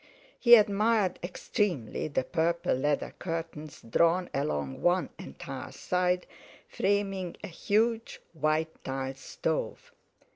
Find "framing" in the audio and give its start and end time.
6.67-7.37